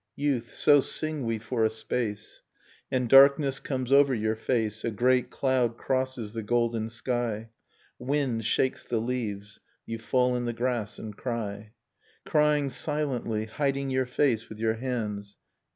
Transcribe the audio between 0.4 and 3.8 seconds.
so sing we for a space... And darkness